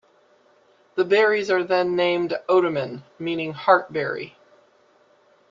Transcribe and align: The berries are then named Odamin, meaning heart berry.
The 0.95 1.05
berries 1.05 1.51
are 1.51 1.63
then 1.63 1.95
named 1.95 2.35
Odamin, 2.49 3.03
meaning 3.19 3.53
heart 3.53 3.93
berry. 3.93 4.35